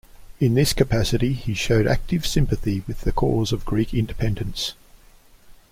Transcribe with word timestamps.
In 0.39 0.55
this 0.55 0.73
capacity, 0.73 1.33
he 1.33 1.53
showed 1.53 1.85
active 1.85 2.25
sympathy 2.25 2.81
with 2.87 3.01
the 3.01 3.11
cause 3.11 3.51
of 3.51 3.65
Greek 3.65 3.93
independence. 3.93 4.73